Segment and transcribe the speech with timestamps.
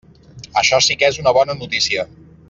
[0.61, 2.07] Això sí que és una bona notícia.